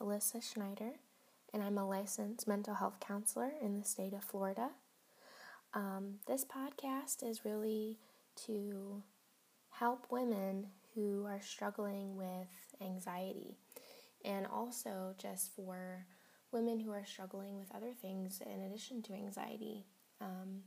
[0.00, 0.92] Alissa Schneider,
[1.52, 4.70] and I'm a licensed mental health counselor in the state of Florida.
[5.72, 7.98] Um, this podcast is really
[8.46, 9.02] to
[9.70, 13.56] help women who are struggling with anxiety,
[14.24, 16.06] and also just for
[16.52, 19.84] women who are struggling with other things in addition to anxiety.
[20.20, 20.62] Um,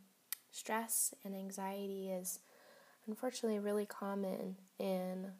[0.52, 2.40] stress and anxiety is
[3.08, 5.32] unfortunately really common in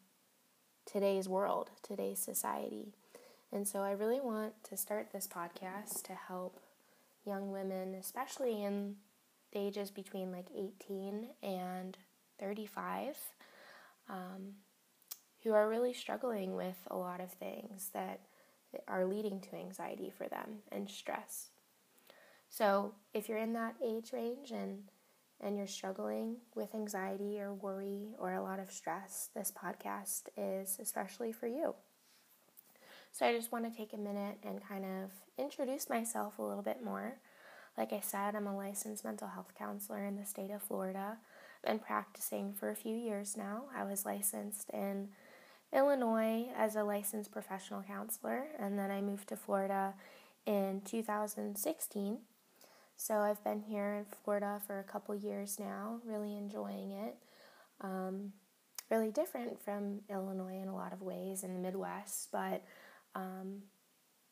[0.86, 2.94] today's world, today's society.
[3.52, 6.60] And so I really want to start this podcast to help
[7.26, 8.96] young women, especially in
[9.54, 11.98] the ages between like 18 and
[12.40, 13.18] 35,
[14.10, 14.56] um,
[15.44, 18.22] who are really struggling with a lot of things that
[18.88, 21.50] are leading to anxiety for them and stress.
[22.50, 24.84] So if you're in that age range and
[25.40, 30.80] and you're struggling with anxiety or worry or a lot of stress, this podcast is
[30.82, 31.76] especially for you.
[33.12, 36.62] So I just want to take a minute and kind of introduce myself a little
[36.62, 37.18] bit more.
[37.78, 41.18] Like I said, I'm a licensed mental health counselor in the state of Florida.
[41.66, 43.64] Been practicing for a few years now.
[43.76, 45.10] I was licensed in
[45.74, 49.94] Illinois as a licensed professional counselor, and then I moved to Florida
[50.46, 52.20] in 2016
[52.98, 57.16] so I've been here in Florida for a couple years now, really enjoying it.
[57.80, 58.34] Um,
[58.90, 62.64] really different from Illinois in a lot of ways in the Midwest, but
[63.18, 63.64] um,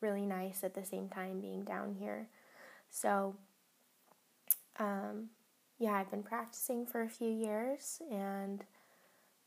[0.00, 2.28] really nice at the same time being down here.
[2.90, 3.36] So,
[4.78, 5.30] um,
[5.78, 8.64] yeah, I've been practicing for a few years, and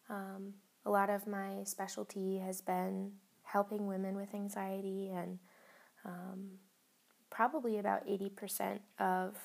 [0.10, 0.54] um,
[0.86, 5.40] a lot of my specialty has been helping women with anxiety and
[6.06, 6.52] um,
[7.30, 9.36] probably about 80% of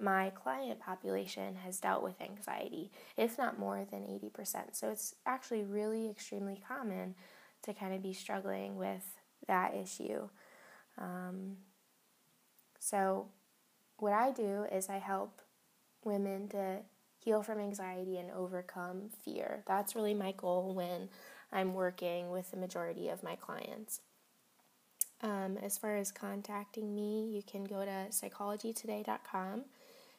[0.00, 4.74] my client population has dealt with anxiety, if not more than 80%.
[4.74, 7.14] So it's actually really extremely common
[7.62, 10.28] to kind of be struggling with that issue.
[10.98, 11.56] Um,
[12.78, 13.26] so,
[13.98, 15.40] what I do is I help
[16.04, 16.78] women to
[17.18, 19.64] heal from anxiety and overcome fear.
[19.66, 21.08] That's really my goal when
[21.52, 24.00] I'm working with the majority of my clients.
[25.22, 29.64] Um, as far as contacting me, you can go to psychologytoday.com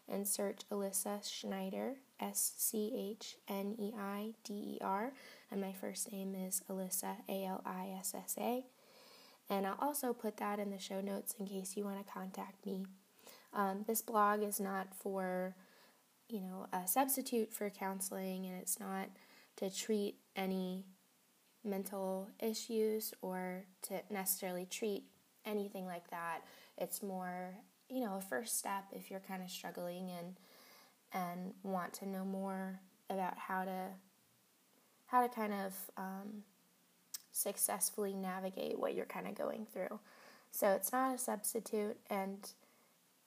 [0.09, 5.11] and search Alissa Schneider, S C H N E I D E R,
[5.51, 8.65] and my first name is Alissa, A L I S S A.
[9.49, 12.65] And I'll also put that in the show notes in case you want to contact
[12.65, 12.85] me.
[13.53, 15.55] Um, this blog is not for,
[16.27, 19.09] you know, a substitute for counseling, and it's not
[19.57, 20.85] to treat any
[21.63, 25.03] mental issues or to necessarily treat
[25.45, 26.41] anything like that.
[26.77, 27.55] It's more,
[27.89, 30.35] you know, a first step if you're kind of struggling and
[31.13, 33.87] and want to know more about how to
[35.05, 36.43] how to kind of um,
[37.37, 39.99] successfully navigate what you're kind of going through.
[40.51, 42.49] So it's not a substitute, and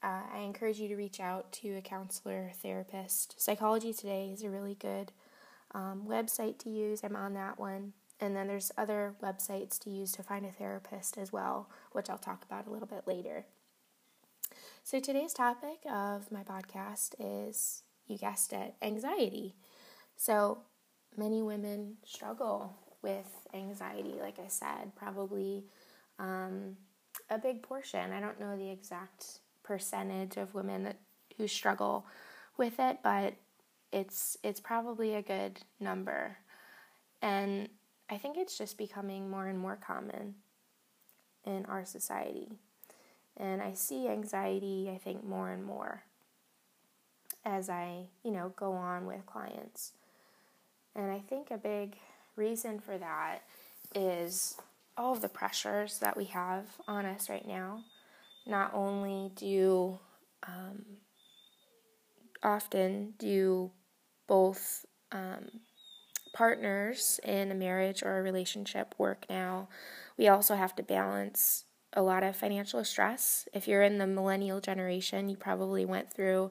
[0.02, 3.40] uh, I encourage you to reach out to a counselor, therapist.
[3.40, 5.12] Psychology Today is a really good
[5.74, 7.04] um, website to use.
[7.04, 7.92] I'm on that one.
[8.18, 12.18] And then there's other websites to use to find a therapist as well, which I'll
[12.18, 13.46] talk about a little bit later.
[14.82, 19.54] So today's topic of my podcast is, you guessed it, anxiety.
[20.16, 20.58] So
[21.16, 25.64] many women struggle with anxiety, like I said, probably
[26.18, 26.76] um,
[27.28, 28.12] a big portion.
[28.12, 30.96] I don't know the exact percentage of women that,
[31.36, 32.06] who struggle
[32.56, 33.34] with it, but
[33.92, 36.36] it's it's probably a good number.
[37.22, 37.68] And
[38.08, 40.34] I think it's just becoming more and more common
[41.44, 42.48] in our society.
[43.36, 46.02] And I see anxiety, I think, more and more
[47.44, 49.92] as I, you know, go on with clients.
[50.94, 51.96] And I think a big
[52.40, 53.42] reason for that
[53.94, 54.56] is
[54.96, 57.84] all of the pressures that we have on us right now.
[58.46, 59.98] Not only do
[60.46, 60.84] um,
[62.42, 63.70] often do
[64.26, 65.60] both um,
[66.32, 69.68] partners in a marriage or a relationship work now,
[70.16, 73.48] we also have to balance a lot of financial stress.
[73.52, 76.50] If you're in the millennial generation, you probably went through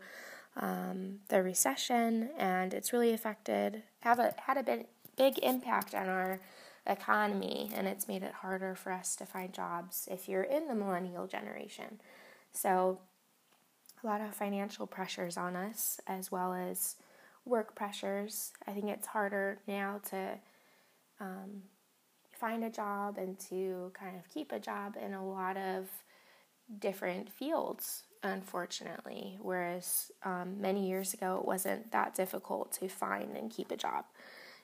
[0.57, 4.85] um, the recession, and it's really affected have a had a big,
[5.19, 6.39] big impact on our
[6.87, 10.73] economy, and it's made it harder for us to find jobs if you're in the
[10.73, 11.99] millennial generation.
[12.53, 12.99] So,
[14.01, 16.95] a lot of financial pressures on us, as well as
[17.45, 18.53] work pressures.
[18.65, 20.39] I think it's harder now to
[21.19, 21.63] um,
[22.31, 25.89] find a job and to kind of keep a job in a lot of
[26.79, 29.37] different fields, unfortunately.
[29.41, 34.05] Whereas um, many years ago, it wasn't that difficult to find and keep a job.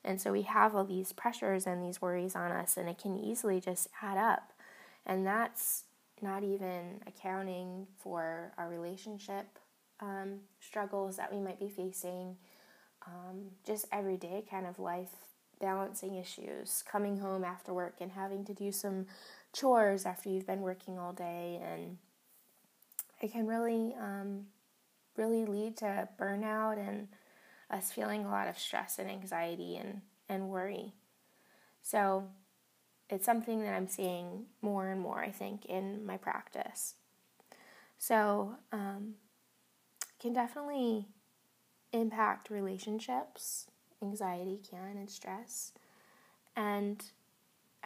[0.06, 3.18] And so we have all these pressures and these worries on us, and it can
[3.18, 4.54] easily just add up.
[5.06, 5.84] And that's
[6.22, 9.46] not even accounting for our relationship
[10.00, 12.38] um, struggles that we might be facing,
[13.07, 15.12] um, just everyday kind of life
[15.60, 19.06] balancing issues, coming home after work and having to do some
[19.54, 21.62] chores after you've been working all day.
[21.63, 21.98] And
[23.22, 24.48] it can really, um,
[25.16, 27.08] really lead to burnout and
[27.75, 30.94] us feeling a lot of stress and anxiety and, and worry.
[31.81, 32.27] So
[33.10, 36.95] it's something that I'm seeing more and more, I think, in my practice.
[37.98, 39.16] So, um,
[40.19, 41.06] can definitely
[41.92, 43.68] impact relationships.
[44.01, 45.72] Anxiety can and stress.
[46.56, 47.04] And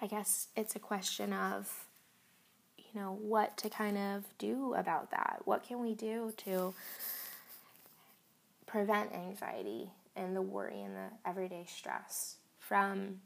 [0.02, 1.88] I guess it's a question of,
[2.78, 5.42] you know, what to kind of do about that.
[5.44, 6.74] What can we do to
[8.70, 13.20] prevent anxiety and the worry and the everyday stress from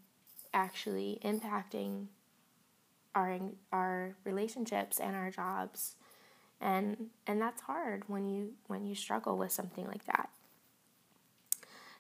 [0.54, 2.06] actually impacting
[3.14, 3.40] our
[3.72, 5.96] our relationships and our jobs.
[6.62, 10.30] And and that's hard when you when you struggle with something like that.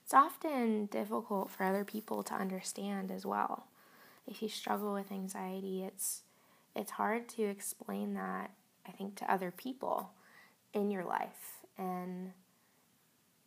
[0.06, 3.68] It's often difficult for other people to understand as well.
[4.26, 6.22] If you struggle with anxiety it's
[6.76, 8.50] it's hard to explain that
[8.88, 10.12] i think to other people
[10.74, 11.60] in your life.
[11.78, 12.32] And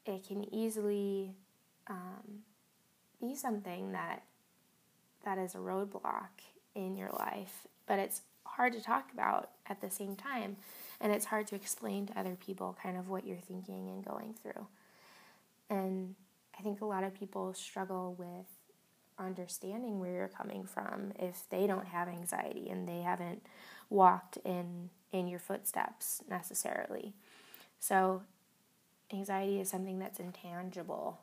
[0.06, 1.35] it can easily
[1.88, 2.43] um,
[3.20, 4.23] be something that
[5.25, 6.29] that is a roadblock
[6.75, 10.56] in your life, but it's hard to talk about at the same time,
[11.00, 14.35] and it's hard to explain to other people kind of what you're thinking and going
[14.41, 14.67] through.
[15.69, 16.14] And
[16.59, 18.47] I think a lot of people struggle with
[19.19, 23.43] understanding where you're coming from if they don't have anxiety and they haven't
[23.88, 27.14] walked in in your footsteps necessarily.
[27.79, 28.23] So
[29.12, 31.20] anxiety is something that's intangible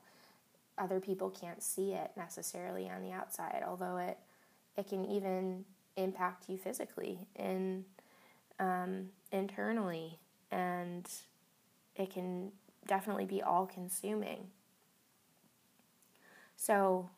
[0.78, 4.18] other people can't see it necessarily on the outside, although it
[4.76, 5.66] it can even
[5.96, 7.86] impact you physically and
[8.60, 10.18] um, internally,
[10.52, 11.08] and
[11.96, 12.52] it can
[12.88, 14.48] definitely be all consuming.
[16.56, 17.10] So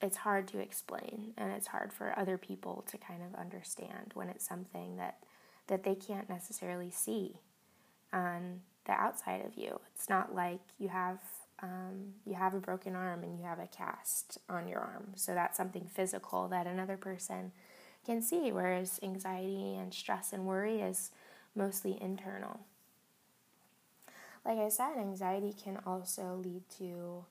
[0.00, 4.28] it's hard to explain, and it's hard for other people to kind of understand when
[4.28, 5.18] it's something that
[5.66, 7.40] that they can't necessarily see
[8.12, 9.80] on the outside of you.
[9.94, 11.18] It's not like you have
[11.62, 15.12] um, you have a broken arm and you have a cast on your arm.
[15.14, 17.52] So that's something physical that another person
[18.04, 21.10] can see, whereas anxiety and stress and worry is
[21.54, 22.60] mostly internal.
[24.44, 27.24] Like I said, anxiety can also lead to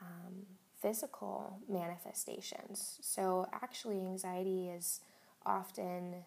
[0.00, 0.46] um,
[0.82, 2.98] physical manifestations.
[3.00, 5.00] So, actually, anxiety is
[5.46, 6.24] often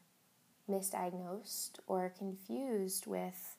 [0.69, 3.56] misdiagnosed or confused with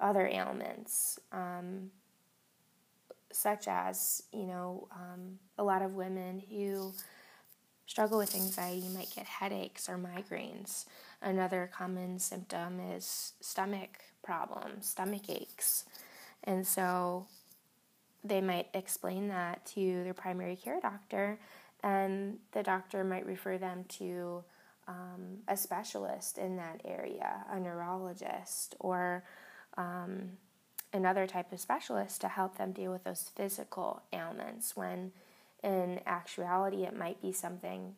[0.00, 1.18] other ailments.
[1.32, 1.90] Um,
[3.32, 6.92] such as, you know, um, a lot of women who
[7.86, 10.84] struggle with anxiety might get headaches or migraines.
[11.20, 15.84] Another common symptom is stomach problems, stomach aches.
[16.44, 17.26] And so
[18.24, 21.38] they might explain that to their primary care doctor,
[21.82, 24.44] and the doctor might refer them to
[24.86, 29.24] um, a specialist in that area, a neurologist, or
[29.76, 30.32] um,
[30.92, 35.12] another type of specialist to help them deal with those physical ailments when
[35.62, 37.94] in actuality it might be something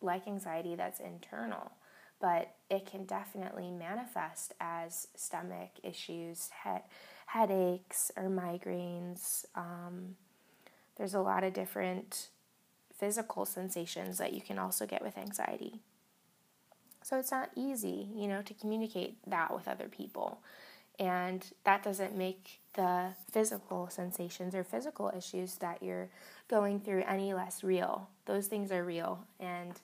[0.00, 1.72] like anxiety that's internal.
[2.20, 6.82] But it can definitely manifest as stomach issues head,
[7.26, 9.44] headaches or migraines.
[9.54, 10.16] Um,
[10.96, 12.28] there's a lot of different
[12.98, 15.80] physical sensations that you can also get with anxiety.
[17.02, 20.40] So it's not easy you know to communicate that with other people
[20.98, 26.08] and that doesn't make the physical sensations or physical issues that you're
[26.48, 28.08] going through any less real.
[28.26, 29.74] Those things are real, and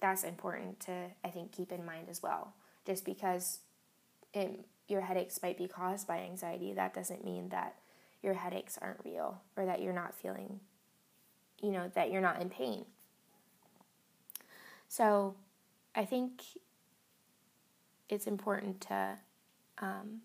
[0.00, 0.92] that's important to,
[1.24, 2.54] I think, keep in mind as well.
[2.86, 3.60] Just because
[4.32, 7.74] it, your headaches might be caused by anxiety, that doesn't mean that
[8.22, 10.60] your headaches aren't real or that you're not feeling,
[11.62, 12.84] you know, that you're not in pain.
[14.88, 15.34] So
[15.94, 16.42] I think
[18.08, 19.18] it's important to
[19.78, 20.22] um,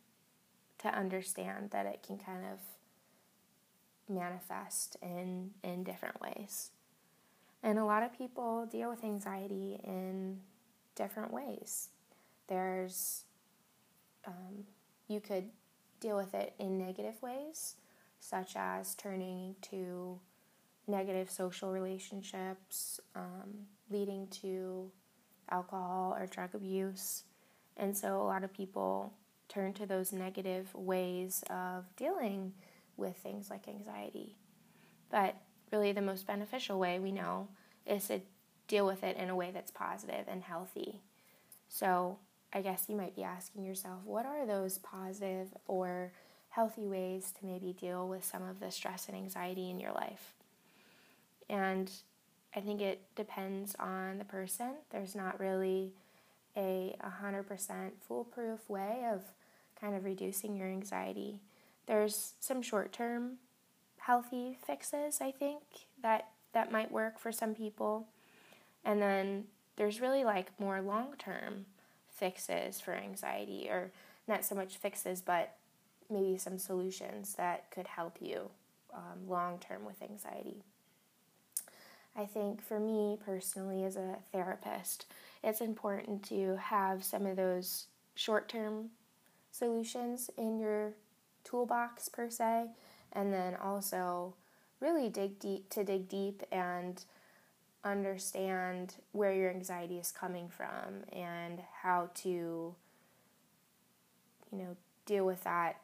[0.84, 2.60] to understand that it can kind of
[4.14, 6.72] manifest in in different ways.
[7.64, 10.42] And a lot of people deal with anxiety in
[10.96, 11.90] different ways.
[12.48, 13.24] There's
[14.28, 14.66] um,
[15.08, 15.50] you could
[16.00, 17.76] deal with it in negative ways,
[18.20, 20.20] such as turning to
[20.86, 24.92] negative social relationships, um, leading to
[25.50, 27.24] alcohol or drug abuse.
[27.78, 29.14] And so a lot of people
[29.54, 32.54] turn to those negative ways of dealing
[32.98, 34.36] with things like anxiety.
[35.10, 35.36] But
[35.72, 37.48] really, the most beneficial way we know
[37.86, 38.22] is to
[38.68, 41.02] deal with it in a way that's positive and healthy.
[41.70, 42.18] So,
[42.54, 46.12] I guess you might be asking yourself, what are those positive or
[46.50, 50.34] healthy ways to maybe deal with some of the stress and anxiety in your life?
[51.50, 51.92] And
[52.56, 54.74] I think it depends on the person.
[54.92, 55.94] There's not really
[56.56, 59.22] a 100% foolproof way of
[59.84, 61.42] kind of reducing your anxiety.
[61.88, 63.34] There's some short term
[63.98, 65.62] healthy fixes, I think,
[66.02, 68.08] that, that might work for some people.
[68.86, 71.66] And then there's really like more long term
[72.10, 73.92] fixes for anxiety, or
[74.28, 75.56] not so much fixes, but
[76.10, 78.50] maybe some solutions that could help you
[78.94, 80.64] um, long term with anxiety.
[82.16, 85.08] I think for me personally, as a therapist,
[85.44, 88.92] it's important to have some of those short term
[89.54, 90.94] solutions in your
[91.44, 92.66] toolbox, per se,
[93.14, 94.34] and then also
[94.80, 97.06] really dig deep to dig deep and
[97.86, 102.74] understand where your anxiety is coming from and how to
[104.52, 105.82] you know deal with that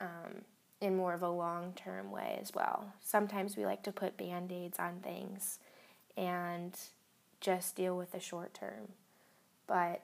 [0.00, 0.42] um,
[0.80, 2.92] in more of a long term way as well.
[3.00, 5.58] Sometimes we like to put band aids on things
[6.16, 6.76] and
[7.40, 8.88] just deal with the short term.
[9.66, 10.02] But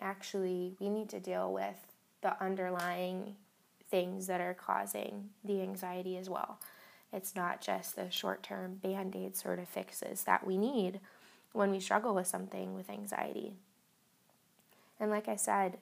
[0.00, 1.95] actually, we need to deal with
[2.26, 3.36] the underlying
[3.88, 6.58] things that are causing the anxiety as well.
[7.12, 10.98] It's not just the short term band aid sort of fixes that we need
[11.52, 13.52] when we struggle with something with anxiety.
[14.98, 15.78] And like I said,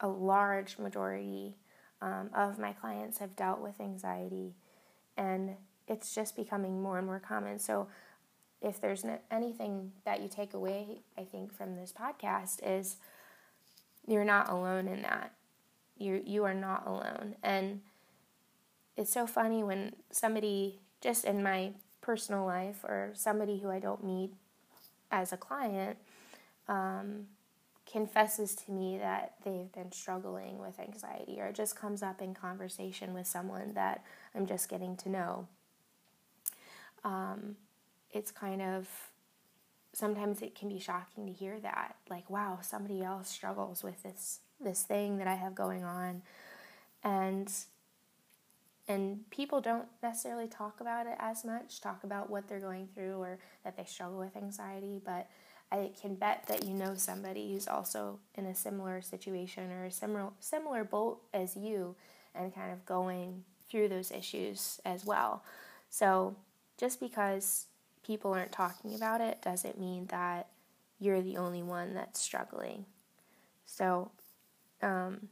[0.00, 1.54] a large majority
[2.02, 4.54] um, of my clients have dealt with anxiety,
[5.16, 5.54] and
[5.86, 7.60] it's just becoming more and more common.
[7.60, 7.86] So,
[8.60, 12.96] if there's anything that you take away, I think, from this podcast, is
[14.10, 15.32] you're not alone in that.
[15.98, 17.80] You you are not alone, and
[18.96, 24.04] it's so funny when somebody just in my personal life or somebody who I don't
[24.04, 24.32] meet
[25.10, 25.96] as a client
[26.68, 27.26] um,
[27.90, 32.34] confesses to me that they've been struggling with anxiety or it just comes up in
[32.34, 35.48] conversation with someone that I'm just getting to know.
[37.02, 37.56] Um,
[38.12, 38.88] it's kind of
[39.92, 44.40] sometimes it can be shocking to hear that like wow somebody else struggles with this
[44.60, 46.22] this thing that I have going on
[47.02, 47.52] and
[48.88, 53.20] and people don't necessarily talk about it as much talk about what they're going through
[53.20, 55.28] or that they struggle with anxiety but
[55.72, 59.90] I can bet that you know somebody who's also in a similar situation or a
[59.90, 61.94] similar similar boat as you
[62.34, 65.44] and kind of going through those issues as well.
[65.88, 66.36] So
[66.76, 67.66] just because
[68.04, 70.48] people aren't talking about it doesn't mean that
[70.98, 72.84] you're the only one that's struggling.
[73.66, 74.10] So
[74.82, 75.28] um,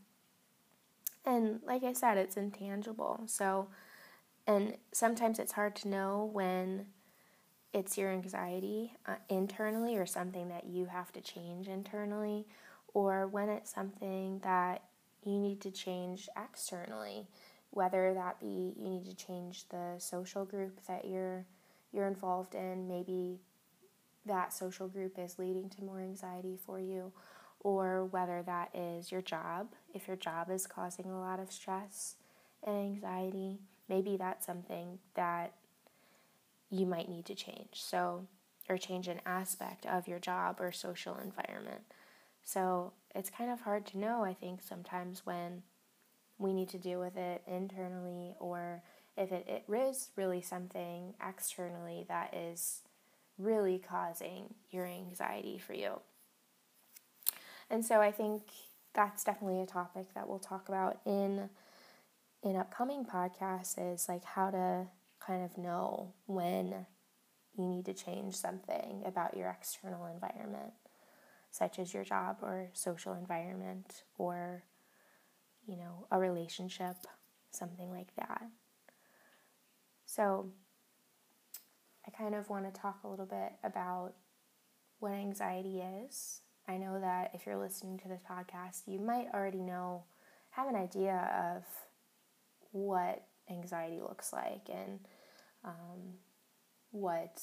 [1.25, 3.23] and like I said, it's intangible.
[3.27, 3.69] So
[4.47, 6.87] and sometimes it's hard to know when
[7.75, 12.47] it's your anxiety uh, internally or something that you have to change internally,
[12.95, 14.83] or when it's something that
[15.23, 17.27] you need to change externally,
[17.71, 21.45] whether that be you need to change the social group that you're
[21.93, 23.41] you're involved in, maybe
[24.27, 27.13] that social group is leading to more anxiety for you,
[27.61, 32.17] or whether that is your job, if your job is causing a lot of stress
[32.63, 35.53] and anxiety, maybe that's something that
[36.71, 37.83] you might need to change.
[37.83, 38.27] So,
[38.69, 41.83] or change an aspect of your job or social environment.
[42.45, 45.63] So, it's kind of hard to know, I think, sometimes when
[46.39, 48.83] we need to deal with it internally or
[49.19, 52.83] if it, it is really something externally that is
[53.37, 56.01] really causing your anxiety for you.
[57.71, 58.43] And so I think
[58.95, 61.51] that's definitely a topic that we'll talk about in
[62.43, 64.87] in upcoming podcasts is like how to
[65.19, 66.87] kind of know when
[67.57, 70.73] you need to change something about your external environment,
[71.51, 74.63] such as your job or social environment or,
[75.67, 76.97] you know, a relationship,
[77.51, 78.43] something like that.
[80.09, 80.47] So,
[82.07, 84.15] I kind of want to talk a little bit about
[85.01, 86.41] what anxiety is.
[86.67, 90.05] I know that if you're listening to this podcast, you might already know,
[90.51, 91.65] have an idea of
[92.73, 95.01] what anxiety looks like and
[95.63, 96.15] um,
[96.91, 97.43] what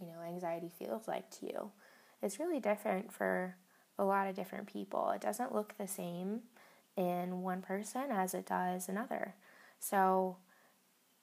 [0.00, 1.70] you know anxiety feels like to you.
[2.22, 3.56] It's really different for
[3.98, 5.10] a lot of different people.
[5.10, 6.40] It doesn't look the same
[6.96, 9.34] in one person as it does another.
[9.78, 10.38] So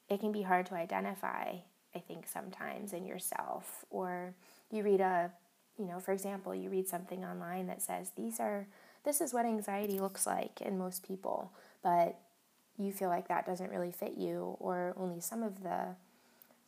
[0.09, 1.55] it can be hard to identify,
[1.95, 3.85] I think, sometimes in yourself.
[3.89, 4.33] Or
[4.71, 5.31] you read a,
[5.77, 8.67] you know, for example, you read something online that says these are,
[9.03, 11.51] this is what anxiety looks like in most people,
[11.83, 12.19] but
[12.77, 15.95] you feel like that doesn't really fit you, or only some of the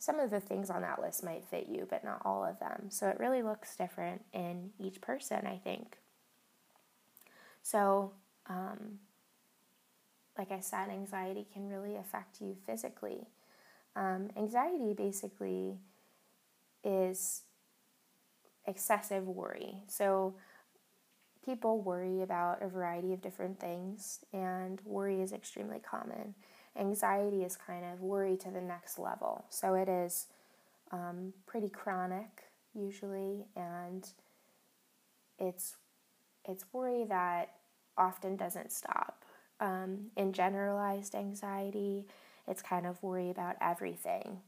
[0.00, 2.86] some of the things on that list might fit you, but not all of them.
[2.88, 5.98] So it really looks different in each person, I think.
[7.64, 8.12] So,
[8.46, 9.00] um,
[10.38, 13.26] like I said, anxiety can really affect you physically.
[13.96, 15.78] Um, anxiety basically
[16.84, 17.42] is
[18.66, 19.82] excessive worry.
[19.88, 20.34] So,
[21.44, 26.34] people worry about a variety of different things, and worry is extremely common.
[26.76, 29.44] Anxiety is kind of worry to the next level.
[29.50, 30.26] So, it is
[30.92, 34.08] um, pretty chronic usually, and
[35.38, 35.76] it's
[36.44, 37.54] it's worry that
[37.96, 39.24] often doesn't stop.
[39.60, 42.06] Um, in generalized anxiety,
[42.46, 44.40] it's kind of worry about everything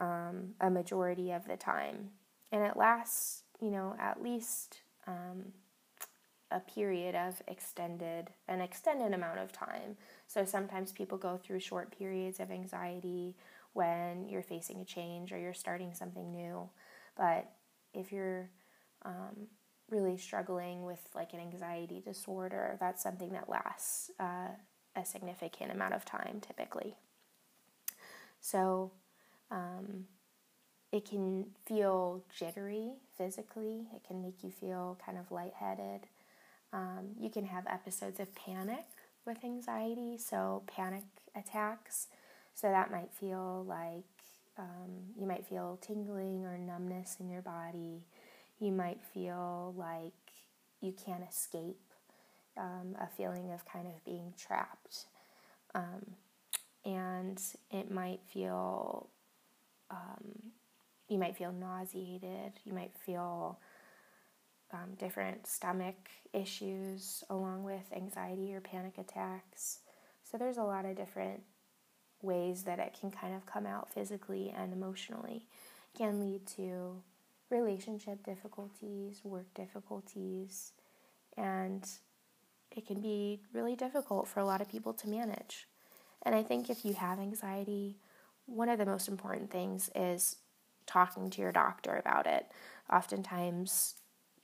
[0.00, 2.10] um, a majority of the time.
[2.52, 5.52] And it lasts, you know, at least um,
[6.50, 9.96] a period of extended, an extended amount of time.
[10.26, 13.34] So sometimes people go through short periods of anxiety
[13.72, 16.68] when you're facing a change or you're starting something new.
[17.16, 17.50] But
[17.92, 18.48] if you're
[19.04, 19.48] um,
[19.90, 24.48] really struggling with like an anxiety disorder, that's something that lasts uh,
[24.96, 26.94] a significant amount of time typically.
[28.40, 28.92] So
[29.50, 30.06] um,
[30.92, 36.02] it can feel jittery physically, it can make you feel kind of lightheaded.
[36.72, 38.86] Um, you can have episodes of panic
[39.24, 42.08] with anxiety, so panic attacks.
[42.54, 44.04] So that might feel like
[44.58, 48.02] um, you might feel tingling or numbness in your body.
[48.58, 50.12] You might feel like
[50.80, 51.80] you can't escape,
[52.56, 55.06] um, a feeling of kind of being trapped.
[55.74, 56.14] Um,
[56.84, 59.08] and it might feel,
[59.90, 60.52] um,
[61.08, 63.58] you might feel nauseated, you might feel
[64.72, 69.78] um, different stomach issues along with anxiety or panic attacks.
[70.22, 71.42] So there's a lot of different
[72.22, 75.46] ways that it can kind of come out physically and emotionally.
[75.96, 77.02] Can lead to
[77.50, 80.72] relationship difficulties, work difficulties,
[81.36, 81.86] and
[82.70, 85.66] it can be really difficult for a lot of people to manage.
[86.22, 87.96] And I think if you have anxiety,
[88.46, 90.36] one of the most important things is
[90.86, 92.46] talking to your doctor about it.
[92.92, 93.94] Oftentimes,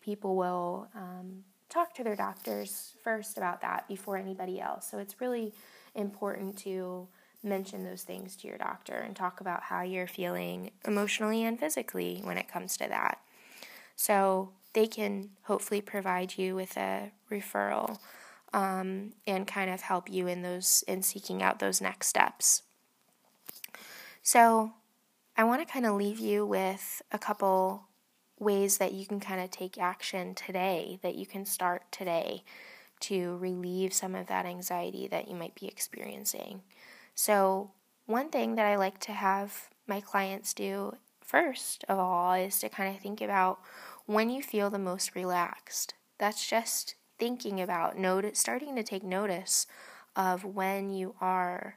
[0.00, 4.90] people will um, talk to their doctors first about that before anybody else.
[4.90, 5.52] So it's really
[5.94, 7.08] important to
[7.42, 12.20] mention those things to your doctor and talk about how you're feeling emotionally and physically
[12.22, 13.20] when it comes to that.
[13.96, 17.98] So they can hopefully provide you with a referral
[18.52, 22.62] um, and kind of help you in those in seeking out those next steps.
[24.22, 24.72] So
[25.36, 27.84] I want to kind of leave you with a couple
[28.38, 32.42] ways that you can kind of take action today, that you can start today
[33.00, 36.62] to relieve some of that anxiety that you might be experiencing.
[37.14, 37.72] So,
[38.06, 42.68] one thing that I like to have my clients do first of all is to
[42.68, 43.60] kind of think about
[44.06, 45.94] when you feel the most relaxed.
[46.18, 49.66] That's just thinking about notice starting to take notice
[50.16, 51.76] of when you are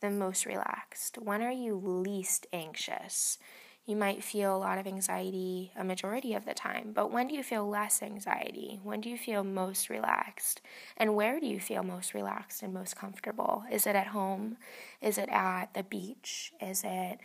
[0.00, 1.18] the most relaxed.
[1.18, 3.38] When are you least anxious?
[3.86, 7.34] You might feel a lot of anxiety a majority of the time, but when do
[7.34, 8.80] you feel less anxiety?
[8.82, 10.62] When do you feel most relaxed?
[10.96, 13.64] And where do you feel most relaxed and most comfortable?
[13.70, 14.56] Is it at home?
[15.02, 16.52] Is it at the beach?
[16.62, 17.18] Is it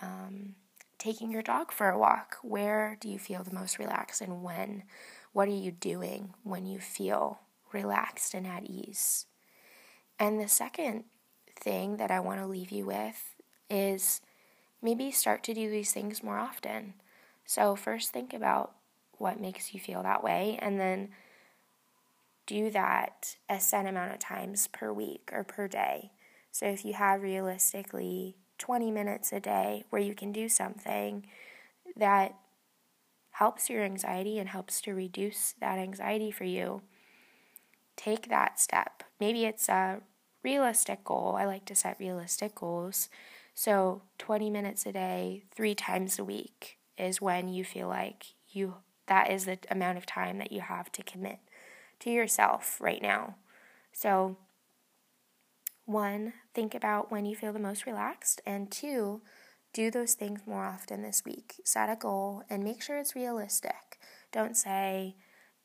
[0.00, 0.54] um,
[0.98, 2.36] taking your dog for a walk?
[2.42, 4.84] Where do you feel the most relaxed and when?
[5.32, 7.40] What are you doing when you feel
[7.72, 9.26] relaxed and at ease?
[10.20, 11.04] And the second
[11.58, 13.34] thing that I want to leave you with
[13.68, 14.20] is
[14.84, 16.94] maybe start to do these things more often.
[17.46, 18.74] So, first think about
[19.18, 21.08] what makes you feel that way, and then
[22.46, 26.12] do that a set amount of times per week or per day.
[26.52, 31.26] So, if you have realistically 20 minutes a day where you can do something
[31.96, 32.34] that
[33.32, 36.82] helps your anxiety and helps to reduce that anxiety for you,
[37.96, 39.02] take that step.
[39.18, 40.00] Maybe it's a
[40.42, 41.36] realistic goal.
[41.38, 43.08] I like to set realistic goals.
[43.54, 48.76] So 20 minutes a day, 3 times a week is when you feel like you
[49.06, 51.38] that is the amount of time that you have to commit
[52.00, 53.36] to yourself right now.
[53.92, 54.36] So
[55.84, 59.20] one, think about when you feel the most relaxed and two,
[59.74, 61.60] do those things more often this week.
[61.64, 63.98] Set a goal and make sure it's realistic.
[64.32, 65.16] Don't say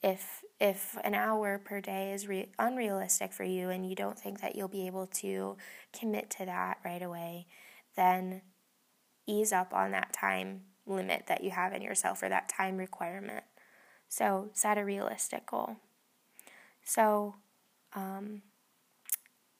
[0.01, 4.41] if if an hour per day is re- unrealistic for you and you don't think
[4.41, 5.55] that you'll be able to
[5.97, 7.47] commit to that right away,
[7.99, 8.41] then
[9.27, 13.43] ease up on that time limit that you have in yourself or that time requirement.
[14.07, 15.75] So set a realistic goal.
[16.83, 17.35] So
[17.93, 18.41] um,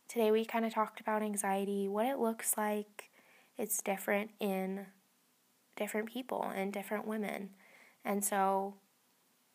[0.08, 3.12] today we kind of talked about anxiety, what it looks like.
[3.58, 4.88] It's different in
[5.75, 7.49] different people and different women.
[8.04, 8.75] And so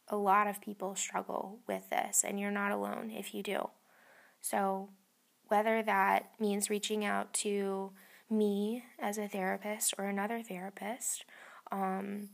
[0.08, 3.70] a lot of people struggle with this, and you're not alone if you do.
[4.40, 4.90] So,
[5.48, 7.92] whether that means reaching out to
[8.36, 11.24] me as a therapist or another therapist,
[11.72, 12.30] um,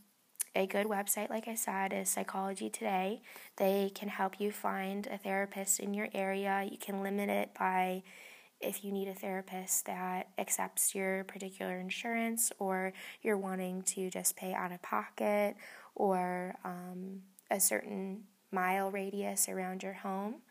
[0.54, 3.22] a good website, like I said, is Psychology Today.
[3.56, 6.66] They can help you find a therapist in your area.
[6.70, 8.02] You can limit it by
[8.60, 14.36] if you need a therapist that accepts your particular insurance or you're wanting to just
[14.36, 15.56] pay out of pocket
[15.94, 20.42] or um, a certain mile radius around your home.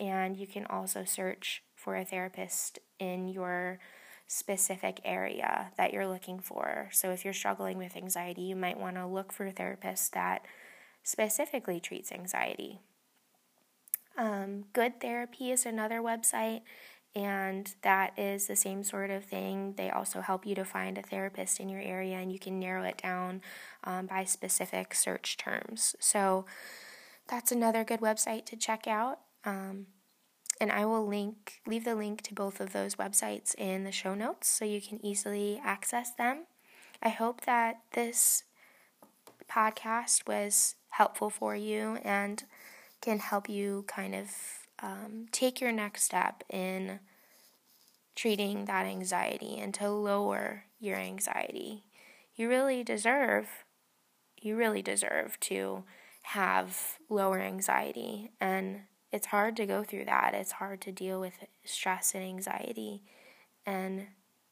[0.00, 3.80] And you can also search for a therapist in your
[4.28, 6.90] specific area that you're looking for.
[6.92, 10.44] So, if you're struggling with anxiety, you might want to look for a therapist that
[11.02, 12.78] specifically treats anxiety.
[14.16, 16.60] Um, Good Therapy is another website,
[17.14, 19.74] and that is the same sort of thing.
[19.76, 22.82] They also help you to find a therapist in your area, and you can narrow
[22.82, 23.40] it down
[23.84, 25.96] um, by specific search terms.
[26.00, 26.44] So,
[27.28, 29.20] that's another good website to check out.
[29.44, 29.86] Um,
[30.60, 34.14] and I will link leave the link to both of those websites in the show
[34.14, 36.46] notes so you can easily access them.
[37.02, 38.44] I hope that this
[39.50, 42.44] podcast was helpful for you and
[43.00, 44.30] can help you kind of
[44.80, 47.00] um, take your next step in
[48.16, 51.84] treating that anxiety and to lower your anxiety.
[52.34, 53.64] You really deserve,
[54.40, 55.84] you really deserve to
[56.22, 60.34] have lower anxiety and it's hard to go through that.
[60.34, 63.02] It's hard to deal with stress and anxiety,
[63.64, 64.08] and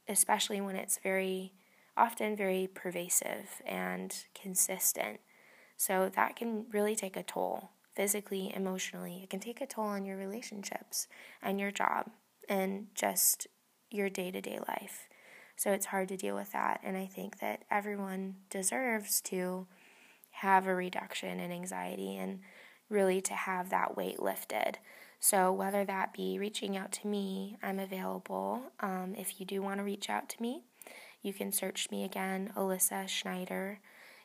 [0.09, 1.53] especially when it's very
[1.97, 5.21] often very pervasive and consistent.
[5.77, 9.21] So that can really take a toll physically, emotionally.
[9.23, 11.09] It can take a toll on your relationships
[11.43, 12.11] and your job
[12.49, 13.47] and just
[13.91, 15.09] your day to day life.
[15.57, 16.81] So it's hard to deal with that.
[16.83, 19.67] And I think that everyone deserves to
[20.33, 22.41] have a reduction in anxiety and
[22.89, 24.79] really to have that weight lifted.
[25.19, 28.63] So, whether that be reaching out to me, I'm available.
[28.81, 30.63] Um, if you do want to reach out to me,
[31.23, 33.81] you can search me again, Alissa Schneider.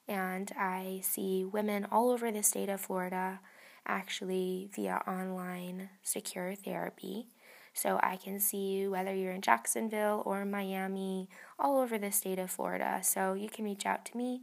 [0.08, 3.40] And I see women all over the state of Florida
[3.88, 7.28] actually via online secure therapy.
[7.74, 12.40] So I can see you whether you're in Jacksonville or Miami, all over the state
[12.40, 13.00] of Florida.
[13.04, 14.42] So you can reach out to me.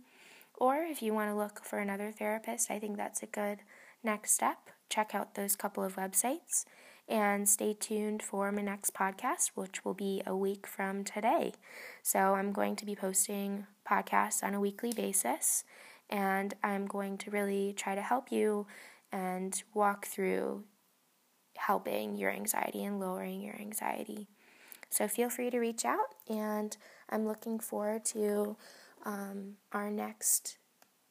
[0.54, 3.58] Or if you want to look for another therapist, I think that's a good
[4.02, 6.64] next step, check out those couple of websites
[7.08, 11.52] and stay tuned for my next podcast, which will be a week from today.
[12.02, 15.64] So, I'm going to be posting podcasts on a weekly basis,
[16.10, 18.66] and I'm going to really try to help you
[19.10, 20.64] and walk through
[21.56, 24.28] helping your anxiety and lowering your anxiety.
[24.90, 26.76] So, feel free to reach out, and
[27.08, 28.56] I'm looking forward to
[29.04, 30.58] um, our next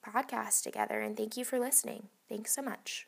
[0.05, 0.99] podcast together.
[0.99, 2.09] And thank you for listening.
[2.29, 3.07] Thanks so much.